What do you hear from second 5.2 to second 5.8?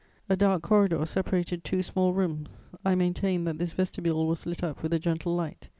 light.